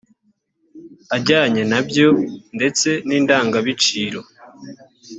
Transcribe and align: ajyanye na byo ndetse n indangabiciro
ajyanye 1.15 1.61
na 1.71 1.79
byo 1.87 2.07
ndetse 2.55 2.89
n 3.07 3.09
indangabiciro 3.19 4.19